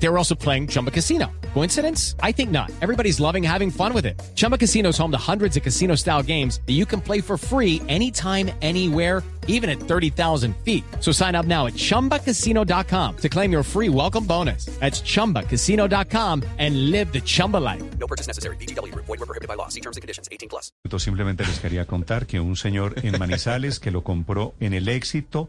[0.00, 1.26] They were also playing Chumba Casino.
[1.54, 2.14] Coincidence?
[2.22, 2.70] I think not.
[2.80, 4.20] Everybody's loving having fun with it.
[4.36, 7.36] Chumba Casino is home to hundreds of casino style games that you can play for
[7.36, 10.84] free anytime, anywhere, even at 30,000 feet.
[11.00, 14.66] So sign up now at chumbacasino.com to claim your free welcome bonus.
[14.78, 17.82] That's chumbacasino.com and live the Chumba life.
[17.98, 18.56] No purchase necessary.
[18.56, 18.94] BGW.
[18.94, 19.68] Void were prohibited by law.
[19.68, 20.28] See terms and conditions.
[20.30, 20.70] 18 plus.
[20.98, 25.48] Simplemente les quería contar que un señor en Manizales que lo compró en el éxito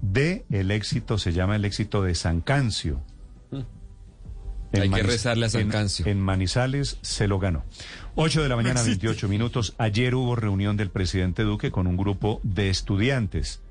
[0.00, 3.00] de el éxito se llama el éxito de San Cancio.
[4.74, 6.06] En Hay que rezarle a San en- Cancio.
[6.06, 7.64] En, Manizales se lo ganó.
[8.16, 9.74] 8 de la mañana, 28 minutos.
[9.78, 13.62] Ayer hubo reunión del presidente Duque con un grupo de estudiantes.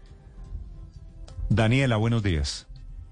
[1.49, 2.67] Daniela, buenos días.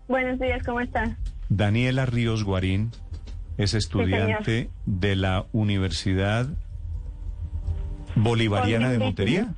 [0.08, 1.18] Buenos días, ¿cómo está?
[1.50, 2.92] Daniela Ríos Guarín
[3.58, 6.48] es estudiante de la Universidad
[8.16, 9.54] Bolivariana de Montería.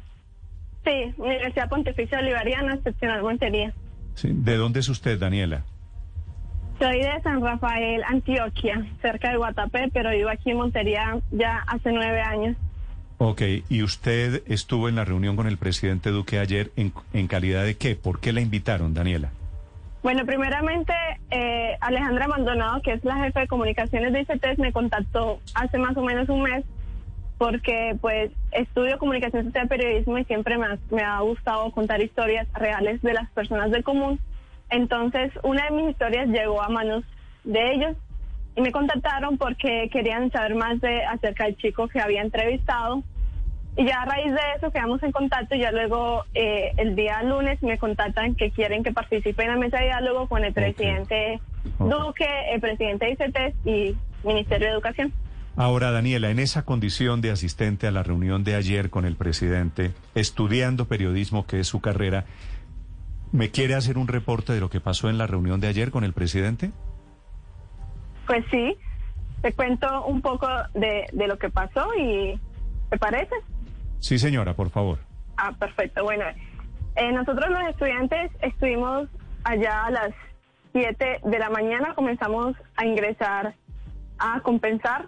[0.84, 3.74] Sí, Universidad Pontificia Bolivariana, seccional Montería.
[4.16, 4.30] Sí.
[4.32, 5.66] ¿De dónde es usted, Daniela?
[6.80, 11.92] Soy de San Rafael, Antioquia, cerca de Guatapé, pero vivo aquí en Montería ya hace
[11.92, 12.58] nueve años.
[13.20, 17.64] Ok, y usted estuvo en la reunión con el presidente Duque ayer en, en calidad
[17.64, 17.96] de qué?
[17.96, 19.32] ¿Por qué la invitaron, Daniela?
[20.02, 20.94] Bueno, primeramente,
[21.32, 25.96] eh, Alejandra Maldonado, que es la jefe de comunicaciones de ICTES, me contactó hace más
[25.96, 26.66] o menos un mes
[27.38, 32.48] porque pues estudio comunicación social periodismo y siempre me ha, me ha gustado contar historias
[32.54, 34.20] reales de las personas del común.
[34.74, 37.04] Entonces, una de mis historias llegó a manos
[37.44, 37.96] de ellos
[38.56, 43.04] y me contactaron porque querían saber más de acerca del chico que había entrevistado.
[43.78, 47.22] Y ya a raíz de eso quedamos en contacto y ya luego eh, el día
[47.24, 51.40] lunes me contactan que quieren que participe en la mesa de diálogo con el presidente
[51.80, 51.92] Ok.
[51.92, 53.96] Duque, el presidente de ICTES y
[54.28, 55.14] Ministerio de Educación.
[55.56, 59.92] Ahora, Daniela, en esa condición de asistente a la reunión de ayer con el presidente,
[60.16, 62.26] estudiando periodismo, que es su carrera,
[63.34, 66.04] ¿me quiere hacer un reporte de lo que pasó en la reunión de ayer con
[66.04, 66.72] el presidente?
[68.28, 68.78] Pues sí,
[69.42, 72.40] te cuento un poco de, de lo que pasó y
[72.90, 73.36] ¿te parece?
[74.00, 75.00] Sí, señora, por favor.
[75.36, 76.04] Ah, perfecto.
[76.04, 76.24] Bueno,
[76.96, 79.10] eh, nosotros los estudiantes estuvimos
[79.44, 80.12] allá a las
[80.74, 83.56] 7 de la mañana, comenzamos a ingresar
[84.20, 85.08] a compensar.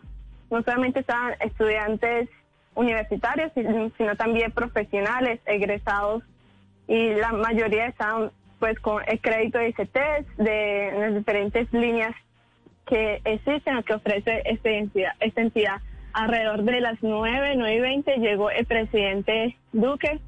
[0.50, 2.30] No solamente estaban estudiantes
[2.74, 6.24] universitarios, sino sino también profesionales, egresados,
[6.88, 12.16] y la mayoría estaban pues con el crédito de ICTs, de las diferentes líneas
[12.85, 15.81] que existen o que ofrece esta entidad, esta entidad.
[16.13, 20.19] Alrededor de las 9, 9 y 20 llegó el presidente Duque,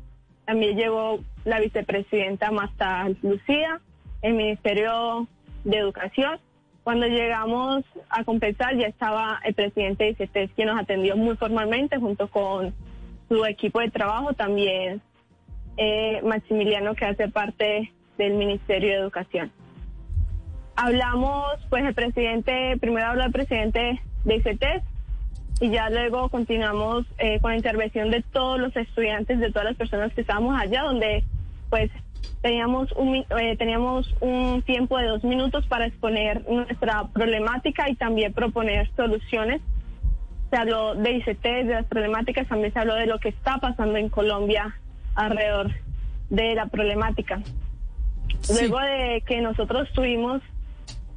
[0.45, 3.79] también llegó la vicepresidenta Marta Lucía,
[4.21, 5.27] el Ministerio
[5.63, 6.39] de Educación.
[6.83, 11.97] Cuando llegamos a compensar ya estaba el presidente de ICETES quien nos atendió muy formalmente
[11.97, 12.73] junto con
[13.29, 15.01] su equipo de trabajo, también
[15.77, 19.51] eh, Maximiliano que hace parte del Ministerio de Educación.
[20.75, 24.83] Hablamos, pues el presidente, primero habló el presidente de ICETES
[25.59, 29.75] y ya luego continuamos eh, con la intervención de todos los estudiantes, de todas las
[29.75, 31.23] personas que estábamos allá, donde
[31.69, 31.89] pues
[32.41, 38.33] teníamos un, eh, teníamos un tiempo de dos minutos para exponer nuestra problemática y también
[38.33, 39.61] proponer soluciones.
[40.51, 43.97] Se habló de ICT, de las problemáticas, también se habló de lo que está pasando
[43.97, 44.75] en Colombia
[45.17, 45.71] alrededor
[46.29, 47.41] de la problemática.
[48.49, 50.41] Luego de que nosotros tuvimos,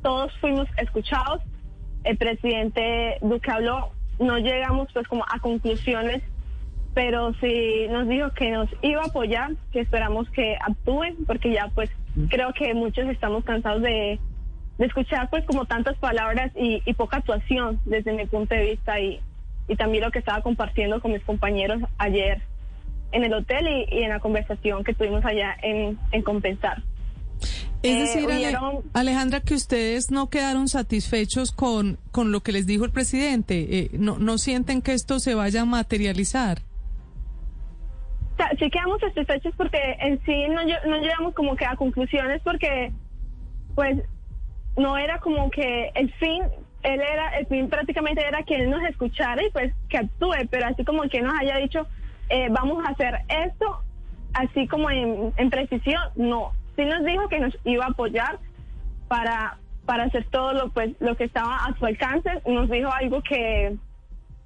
[0.02, 1.42] todos fuimos escuchados,
[2.04, 6.22] el presidente Duque habló, no llegamos pues como a conclusiones,
[6.94, 11.68] pero sí nos dijo que nos iba a apoyar, que esperamos que actúen, porque ya
[11.74, 11.90] pues
[12.28, 14.18] creo que muchos estamos cansados de,
[14.78, 18.98] de escuchar pues como tantas palabras y, y poca actuación desde mi punto de vista
[18.98, 19.20] y,
[19.68, 22.42] y también lo que estaba compartiendo con mis compañeros ayer
[23.12, 26.82] en el hotel y, y en la conversación que tuvimos allá en, en Compensar.
[27.82, 28.28] Es Eh, decir,
[28.92, 33.78] Alejandra, que ustedes no quedaron satisfechos con, con lo que les dijo el presidente.
[33.78, 36.58] Eh, no, no sienten que esto se vaya a materializar.
[38.34, 42.40] O sea, sí quedamos satisfechos porque en sí no, no llegamos como que a conclusiones
[42.42, 42.92] porque
[43.74, 43.98] pues
[44.76, 46.42] no era como que el fin,
[46.82, 50.66] él era, el fin prácticamente era que él nos escuchara y pues que actúe, pero
[50.66, 51.86] así como que nos haya dicho
[52.30, 53.80] eh, vamos a hacer esto,
[54.32, 56.52] así como en, precisión, no.
[56.76, 58.38] Sí nos dijo que nos iba a apoyar
[59.08, 63.20] para, para hacer todo lo pues lo que estaba a su alcance, nos dijo algo
[63.22, 63.76] que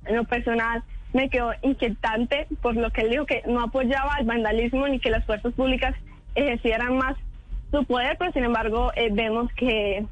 [0.06, 0.82] en lo personal
[1.12, 5.10] me quedó inquietante por lo que él dijo que no apoyaba el vandalismo ni que
[5.10, 5.94] las fuerzas públicas
[6.34, 7.16] ejercieran más
[7.70, 10.04] su poder, pero sin embargo eh, vemos que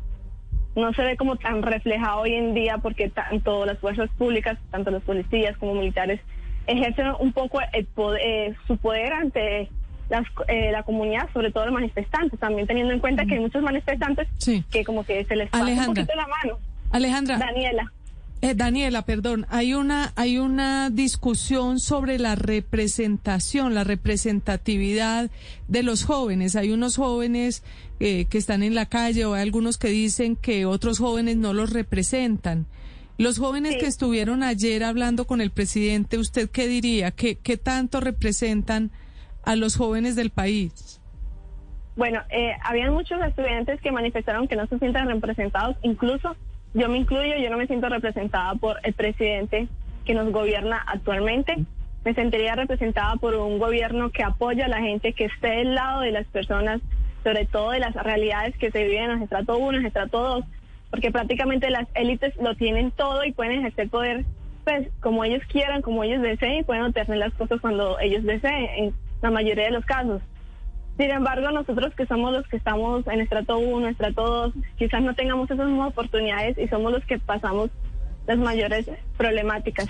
[0.76, 4.90] no se ve como tan reflejado hoy en día porque tanto las fuerzas públicas, tanto
[4.90, 6.20] los policías como militares,
[6.66, 9.68] ejercen un poco el poder, eh, su poder ante
[10.08, 13.62] las, eh, la comunidad, sobre todo los manifestantes, también teniendo en cuenta que hay muchos
[13.62, 14.64] manifestantes Sí.
[14.70, 16.58] que como que se les pasa un poquito la mano.
[16.90, 17.38] Alejandra.
[17.38, 17.92] Daniela.
[18.42, 25.30] Eh, Daniela, perdón, hay una hay una discusión sobre la representación, la representatividad
[25.68, 26.56] de los jóvenes.
[26.56, 27.62] Hay unos jóvenes
[28.00, 31.52] eh, que están en la calle o hay algunos que dicen que otros jóvenes no
[31.52, 32.66] los representan.
[33.18, 33.78] Los jóvenes Sí.
[33.78, 37.10] que estuvieron ayer hablando con el presidente, ¿usted qué diría?
[37.10, 38.90] ¿Qué, qué tanto representan
[39.44, 41.00] a los jóvenes del país?
[41.94, 46.34] Bueno, eh, habían muchos estudiantes que manifestaron que no se sienten representados, incluso
[46.74, 49.68] yo me incluyo, yo no me siento representada por el presidente
[50.06, 51.64] que nos gobierna actualmente.
[52.04, 56.00] Me sentiría representada por un gobierno que apoya a la gente, que esté del lado
[56.00, 56.80] de las personas,
[57.22, 60.18] sobre todo de las realidades que se viven en el estrato 1, en el estrato
[60.22, 60.44] 2,
[60.92, 64.26] porque prácticamente las élites lo tienen todo y pueden ejercer poder
[64.62, 68.68] pues como ellos quieran, como ellos deseen y pueden obtener las cosas cuando ellos deseen,
[68.76, 70.20] en la mayoría de los casos.
[70.98, 75.14] Sin embargo, nosotros que somos los que estamos en estrato 1, estrato 2, quizás no
[75.14, 77.70] tengamos esas mismas oportunidades y somos los que pasamos
[78.26, 78.86] las mayores
[79.16, 79.88] problemáticas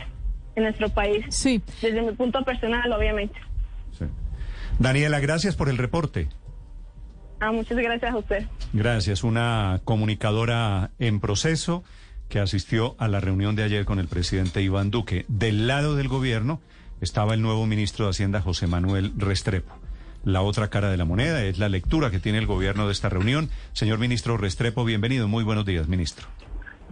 [0.55, 1.27] en nuestro país.
[1.31, 1.61] Sí.
[1.83, 3.39] Desde mi punto personal, obviamente.
[3.99, 4.05] Sí.
[4.79, 6.29] Daniela, gracias por el reporte.
[7.43, 8.47] Ah, muchas gracias a usted.
[8.73, 9.25] Gracias.
[9.25, 11.83] Una comunicadora en proceso
[12.29, 15.25] que asistió a la reunión de ayer con el presidente Iván Duque.
[15.27, 16.61] Del lado del gobierno
[17.00, 19.75] estaba el nuevo ministro de Hacienda, José Manuel Restrepo.
[20.23, 23.09] La otra cara de la moneda es la lectura que tiene el gobierno de esta
[23.09, 23.50] reunión.
[23.73, 25.27] Señor ministro Restrepo, bienvenido.
[25.27, 26.29] Muy buenos días, ministro.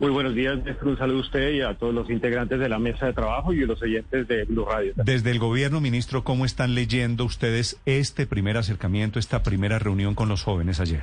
[0.00, 0.88] Muy buenos días, Néstor.
[0.88, 3.62] Un saludo a usted y a todos los integrantes de la mesa de trabajo y
[3.62, 4.94] a los oyentes de Blue Radio.
[4.96, 10.30] Desde el gobierno, ministro, ¿cómo están leyendo ustedes este primer acercamiento, esta primera reunión con
[10.30, 11.02] los jóvenes ayer?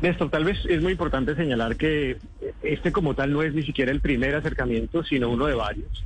[0.00, 2.16] Néstor, tal vez es muy importante señalar que
[2.62, 6.02] este como tal no es ni siquiera el primer acercamiento, sino uno de varios.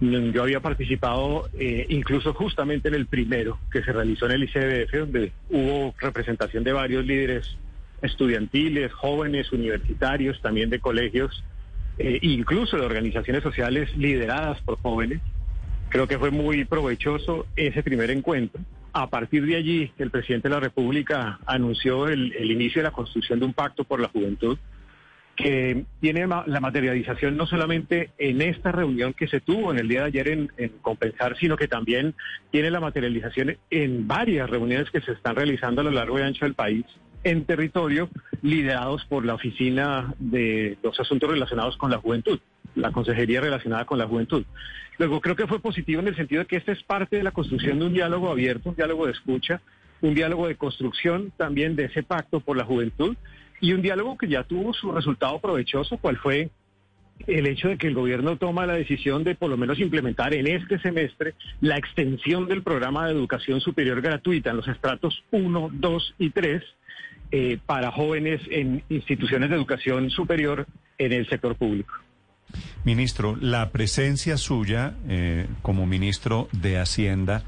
[0.00, 4.92] Yo había participado eh, incluso justamente en el primero que se realizó en el ICBF,
[4.94, 7.58] donde hubo representación de varios líderes
[8.02, 11.42] estudiantiles, jóvenes, universitarios, también de colegios,
[11.98, 15.20] eh, incluso de organizaciones sociales lideradas por jóvenes.
[15.88, 18.60] Creo que fue muy provechoso ese primer encuentro.
[18.92, 23.38] A partir de allí, el presidente de la República anunció el, inicio de la construcción
[23.38, 24.58] de un pacto por la juventud
[25.36, 30.00] que tiene la materialización no solamente en esta reunión que se tuvo en el día
[30.00, 32.16] de ayer en, en Compensar, sino que también
[32.50, 36.44] tiene la materialización en varias reuniones que se están realizando a lo largo y ancho
[36.44, 36.84] del país
[37.24, 38.08] en territorio
[38.42, 42.38] liderados por la Oficina de los Asuntos Relacionados con la Juventud,
[42.74, 44.44] la Consejería relacionada con la Juventud.
[44.98, 47.30] Luego, creo que fue positivo en el sentido de que esta es parte de la
[47.30, 49.60] construcción de un diálogo abierto, un diálogo de escucha,
[50.00, 53.16] un diálogo de construcción también de ese pacto por la juventud
[53.60, 56.50] y un diálogo que ya tuvo su resultado provechoso, cual fue
[57.26, 60.46] el hecho de que el gobierno toma la decisión de por lo menos implementar en
[60.46, 66.14] este semestre la extensión del programa de educación superior gratuita en los estratos 1, 2
[66.18, 66.62] y 3
[67.30, 70.66] eh, para jóvenes en instituciones de educación superior
[70.96, 71.92] en el sector público.
[72.84, 77.42] Ministro, la presencia suya eh, como ministro de Hacienda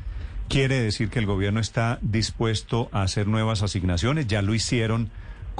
[0.48, 4.26] quiere decir que el gobierno está dispuesto a hacer nuevas asignaciones.
[4.26, 5.10] Ya lo hicieron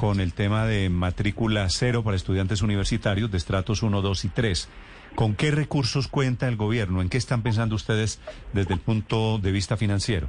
[0.01, 4.69] con el tema de matrícula cero para estudiantes universitarios de estratos 1, 2 y 3.
[5.15, 7.03] ¿Con qué recursos cuenta el gobierno?
[7.03, 8.19] ¿En qué están pensando ustedes
[8.55, 10.29] desde el punto de vista financiero?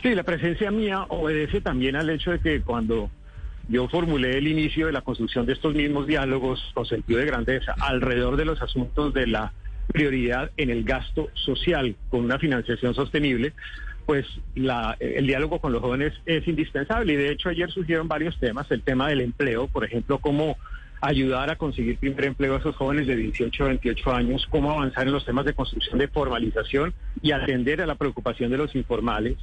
[0.00, 3.10] Sí, la presencia mía obedece también al hecho de que cuando
[3.68, 7.74] yo formulé el inicio de la construcción de estos mismos diálogos con sentido de grandeza
[7.80, 9.52] alrededor de los asuntos de la
[9.88, 13.54] prioridad en el gasto social con una financiación sostenible,
[14.06, 17.12] pues la, el diálogo con los jóvenes es indispensable.
[17.12, 20.56] Y de hecho ayer surgieron varios temas, el tema del empleo, por ejemplo, cómo
[21.00, 25.06] ayudar a conseguir primer empleo a esos jóvenes de 18 a 28 años, cómo avanzar
[25.06, 29.36] en los temas de construcción de formalización y atender a la preocupación de los informales,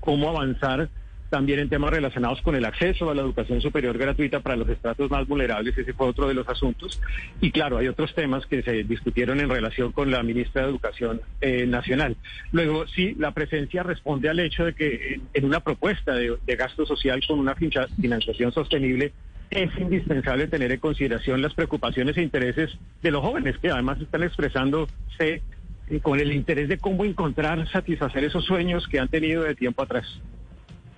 [0.00, 0.90] cómo avanzar
[1.30, 5.10] también en temas relacionados con el acceso a la educación superior gratuita para los estratos
[5.10, 7.00] más vulnerables, ese fue otro de los asuntos.
[7.40, 11.20] Y claro, hay otros temas que se discutieron en relación con la ministra de Educación
[11.40, 12.16] eh, Nacional.
[12.52, 16.86] Luego, sí, la presencia responde al hecho de que en, una propuesta de, de, gasto
[16.86, 19.12] social con una financiación sostenible
[19.50, 22.70] es indispensable tener en consideración las preocupaciones e intereses
[23.02, 25.42] de los jóvenes, que además están expresándose
[25.90, 29.82] eh, con el interés de cómo encontrar, satisfacer esos sueños que han tenido de tiempo
[29.82, 30.06] atrás.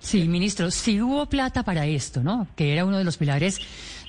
[0.01, 2.47] Sí, ministro, sí hubo plata para esto, ¿no?
[2.55, 3.59] Que era uno de los pilares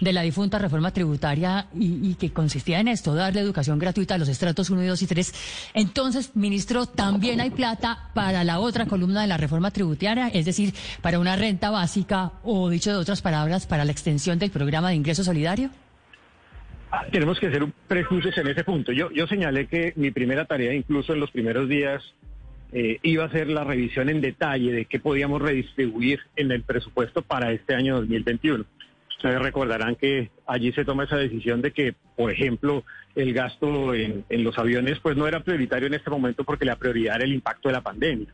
[0.00, 4.18] de la difunta reforma tributaria y, y, que consistía en esto, darle educación gratuita a
[4.18, 5.70] los estratos 1, 2 y 3.
[5.74, 10.72] Entonces, ministro, también hay plata para la otra columna de la reforma tributaria, es decir,
[11.02, 14.94] para una renta básica o, dicho de otras palabras, para la extensión del programa de
[14.94, 15.68] ingreso solidario.
[16.90, 18.92] Ah, Tenemos que un prejuzes en ese punto.
[18.92, 22.02] Yo, yo señalé que mi primera tarea, incluso en los primeros días,
[22.72, 27.22] eh, iba a ser la revisión en detalle de qué podíamos redistribuir en el presupuesto
[27.22, 28.64] para este año 2021.
[29.16, 34.24] Ustedes recordarán que allí se toma esa decisión de que, por ejemplo, el gasto en,
[34.28, 37.34] en los aviones pues no era prioritario en este momento porque la prioridad era el
[37.34, 38.28] impacto de la pandemia.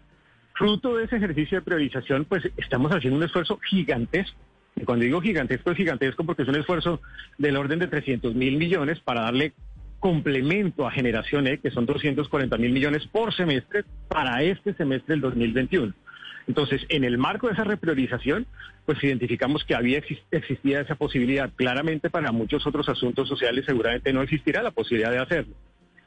[0.54, 4.38] Fruto de ese ejercicio de priorización, pues estamos haciendo un esfuerzo gigantesco.
[4.76, 7.00] Y cuando digo gigantesco, es gigantesco porque es un esfuerzo
[7.36, 9.52] del orden de 300 mil millones para darle
[10.00, 15.20] complemento a Generación E, que son 240 mil millones por semestre para este semestre del
[15.20, 15.92] 2021.
[16.46, 18.46] Entonces, en el marco de esa repriorización,
[18.86, 21.50] pues identificamos que había exis- existía esa posibilidad.
[21.54, 25.54] Claramente para muchos otros asuntos sociales seguramente no existirá la posibilidad de hacerlo.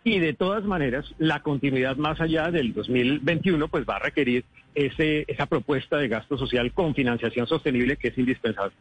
[0.03, 4.43] Y de todas maneras, la continuidad más allá del 2021, pues va a requerir
[4.73, 8.73] ese, esa propuesta de gasto social con financiación sostenible que es indispensable.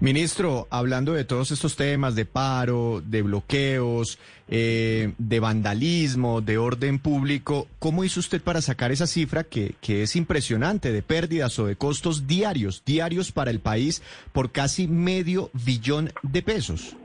[0.00, 6.98] Ministro, hablando de todos estos temas de paro, de bloqueos, eh, de vandalismo, de orden
[6.98, 11.66] público, ¿cómo hizo usted para sacar esa cifra que, que es impresionante de pérdidas o
[11.66, 16.96] de costos diarios, diarios para el país por casi medio billón de pesos?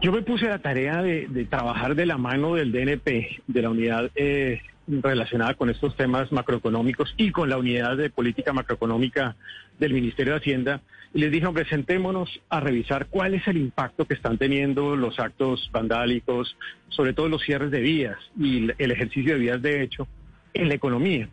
[0.00, 3.70] Yo me puse la tarea de, de trabajar de la mano del DNP, de la
[3.70, 9.36] unidad eh, relacionada con estos temas macroeconómicos y con la unidad de política macroeconómica
[9.78, 10.80] del Ministerio de Hacienda.
[11.14, 15.18] Y les dije, hombre, sentémonos a revisar cuál es el impacto que están teniendo los
[15.20, 16.56] actos vandálicos,
[16.88, 20.08] sobre todo los cierres de vías y el ejercicio de vías de hecho
[20.54, 21.28] en la economía.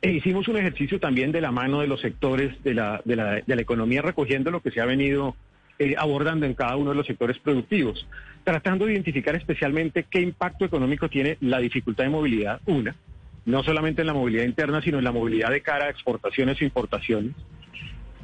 [0.00, 3.40] E hicimos un ejercicio también de la mano de los sectores de la, de la,
[3.40, 5.36] de la economía, recogiendo lo que se ha venido
[5.78, 8.06] eh, abordando en cada uno de los sectores productivos,
[8.44, 12.94] tratando de identificar especialmente qué impacto económico tiene la dificultad de movilidad, una,
[13.44, 16.64] no solamente en la movilidad interna, sino en la movilidad de cara a exportaciones e
[16.64, 17.34] importaciones.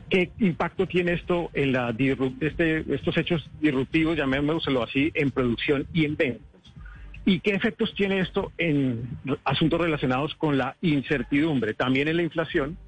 [0.08, 1.94] ¿Qué impacto tiene esto en la
[2.40, 6.48] este, estos hechos disruptivos, llamémoslo así, en producción y en ventas?
[7.26, 9.06] ¿Y qué efectos tiene esto en
[9.44, 12.78] asuntos relacionados con la incertidumbre, también en la inflación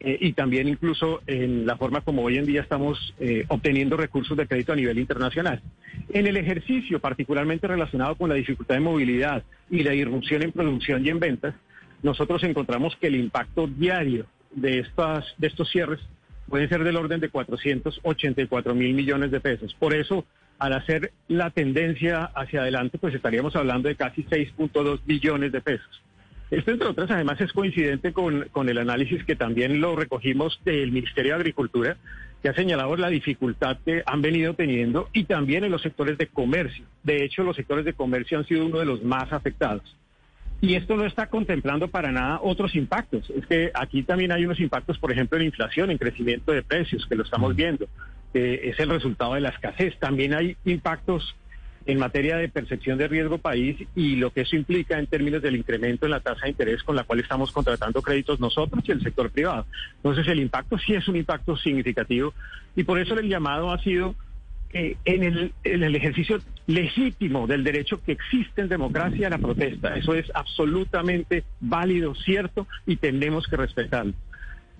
[0.00, 4.36] eh, y también incluso en la forma como hoy en día estamos eh, obteniendo recursos
[4.36, 5.60] de crédito a nivel internacional?
[6.08, 11.04] En el ejercicio, particularmente relacionado con la dificultad de movilidad y la irrupción en producción
[11.04, 11.54] y en ventas,
[12.02, 16.00] nosotros encontramos que el impacto diario de, estas, de estos cierres
[16.48, 19.74] puede ser del orden de 484 mil millones de pesos.
[19.78, 20.24] Por eso,
[20.58, 26.02] al hacer la tendencia hacia adelante, pues estaríamos hablando de casi 6.2 billones de pesos.
[26.50, 30.90] Esto, entre otras, además es coincidente con, con el análisis que también lo recogimos del
[30.90, 31.96] Ministerio de Agricultura,
[32.42, 36.26] que ha señalado la dificultad que han venido teniendo y también en los sectores de
[36.26, 36.86] comercio.
[37.02, 39.96] De hecho, los sectores de comercio han sido uno de los más afectados.
[40.62, 43.30] Y esto no está contemplando para nada otros impactos.
[43.30, 47.06] Es que aquí también hay unos impactos, por ejemplo, en inflación, en crecimiento de precios,
[47.06, 47.86] que lo estamos viendo.
[48.34, 49.98] Eh, es el resultado de la escasez.
[49.98, 51.34] También hay impactos
[51.86, 55.56] en materia de percepción de riesgo país y lo que eso implica en términos del
[55.56, 59.02] incremento en la tasa de interés con la cual estamos contratando créditos nosotros y el
[59.02, 59.66] sector privado.
[59.96, 62.34] Entonces el impacto sí es un impacto significativo
[62.76, 64.14] y por eso el llamado ha sido
[64.72, 69.38] eh, en, el, en el ejercicio legítimo del derecho que existe en democracia a la
[69.38, 69.96] protesta.
[69.96, 74.12] Eso es absolutamente válido, cierto y tenemos que respetarlo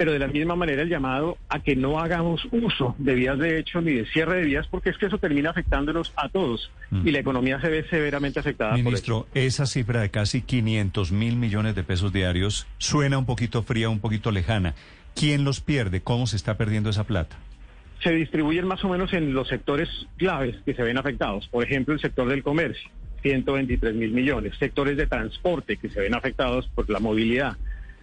[0.01, 3.59] pero de la misma manera el llamado a que no hagamos uso de vías de
[3.59, 7.07] hecho ni de cierre de vías, porque es que eso termina afectándonos a todos Mm.
[7.07, 11.75] y la economía se ve severamente afectada Ministro, esa cifra de casi 500 mil millones
[11.75, 14.75] de pesos diarios suena un poquito fría, un poquito lejana.
[15.15, 16.01] ¿Quién los pierde?
[16.01, 17.37] ¿Cómo se está perdiendo esa plata?
[17.37, 18.09] por eso.
[18.09, 21.47] Se distribuyen más o menos en los sectores claves que se ven afectados.
[21.49, 22.91] Por ejemplo, el sector del comercio,
[23.21, 24.55] 123 mil millones.
[24.59, 27.59] Sectores de transporte que se ven afectados por la movilidad.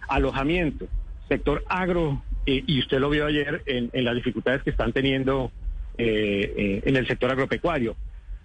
[0.08, 0.86] Alojamiento,
[1.28, 5.52] sector agro, eh, y usted lo vio ayer en, en las dificultades que están teniendo
[5.98, 7.96] eh, eh, en el sector agropecuario.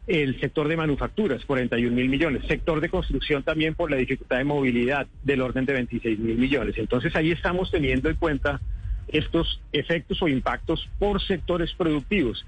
[0.08, 2.46] El sector de manufacturas, 41 mil millones.
[2.48, 6.78] Sector de construcción también por la dificultad de movilidad del orden de 26 mil millones.
[6.78, 8.60] Entonces ahí estamos teniendo en cuenta
[9.08, 12.44] estos efectos o impactos por sectores productivos.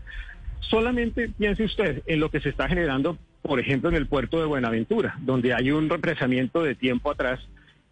[0.59, 4.45] Solamente piense usted en lo que se está generando, por ejemplo, en el puerto de
[4.45, 7.39] Buenaventura, donde hay un represamiento de tiempo atrás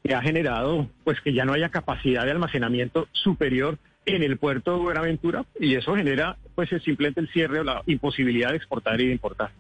[0.04, 4.76] que ha generado pues que ya no haya capacidad de almacenamiento superior en el puerto
[4.76, 9.08] de Buenaventura y eso genera pues simplemente el cierre o la imposibilidad de exportar y
[9.08, 9.52] de importar.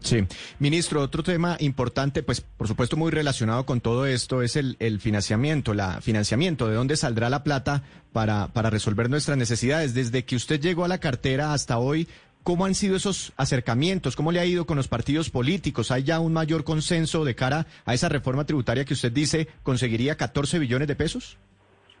[0.00, 0.24] Sí.
[0.58, 4.98] Ministro, otro tema importante, pues por supuesto muy relacionado con todo esto, es el, el
[4.98, 9.94] financiamiento, la financiamiento, de dónde saldrá la plata para, para resolver nuestras necesidades.
[9.94, 12.08] Desde que usted llegó a la cartera hasta hoy,
[12.42, 14.16] ¿cómo han sido esos acercamientos?
[14.16, 15.90] ¿Cómo le ha ido con los partidos políticos?
[15.90, 20.16] ¿Hay ya un mayor consenso de cara a esa reforma tributaria que usted dice conseguiría
[20.16, 21.38] 14 billones de pesos?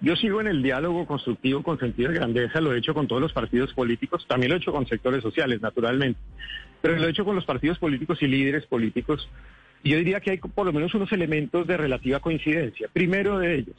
[0.00, 3.22] Yo sigo en el diálogo constructivo con sentido de grandeza, lo he hecho con todos
[3.22, 6.18] los partidos políticos, también lo he hecho con sectores sociales, naturalmente,
[6.80, 9.28] pero lo he hecho con los partidos políticos y líderes políticos.
[9.84, 12.88] Y yo diría que hay por lo menos unos elementos de relativa coincidencia.
[12.92, 13.76] Primero de ellos,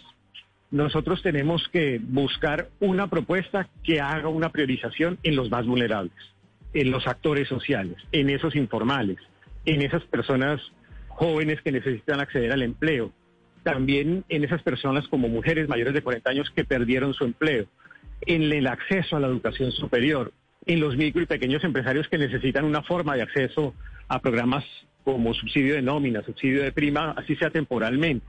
[0.72, 6.14] nosotros tenemos que buscar una propuesta que haga una priorización en los más vulnerables,
[6.74, 9.18] en los actores sociales, en esos informales,
[9.66, 10.62] en esas personas
[11.10, 13.12] jóvenes que necesitan acceder al empleo,
[13.64, 17.66] también en esas personas como mujeres mayores de 40 años que perdieron su empleo,
[18.22, 20.32] en el acceso a la educación superior,
[20.66, 23.74] en los micro y pequeños empresarios que necesitan una forma de acceso
[24.08, 24.64] a programas
[25.04, 28.26] como subsidio de nómina, subsidio de prima, así sea temporalmente.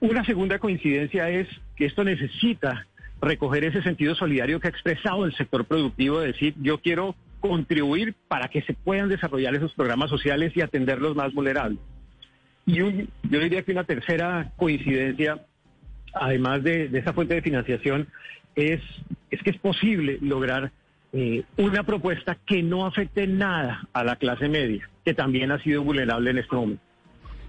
[0.00, 2.86] Una segunda coincidencia es que esto necesita
[3.20, 8.14] recoger ese sentido solidario que ha expresado el sector productivo, de decir, yo quiero contribuir
[8.28, 11.78] para que se puedan desarrollar esos programas sociales y atender los más vulnerables.
[12.64, 12.90] Y yo
[13.24, 15.44] diría que una tercera coincidencia,
[16.14, 18.08] además de, esa fuente de financiación,
[18.54, 18.80] es,
[19.30, 20.70] es que es posible lograr
[21.12, 25.82] eh, una propuesta que no afecte nada a la clase media, que también ha sido
[25.82, 26.82] vulnerable en este momento.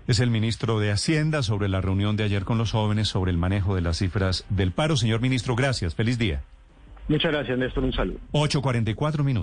[0.07, 3.37] Es el ministro de Hacienda sobre la reunión de ayer con los jóvenes sobre el
[3.37, 4.97] manejo de las cifras del paro.
[4.97, 5.95] Señor ministro, gracias.
[5.95, 6.41] Feliz día.
[7.07, 7.83] Muchas gracias, Néstor.
[7.83, 8.19] Un saludo.
[8.33, 9.42] 8.44 minutos.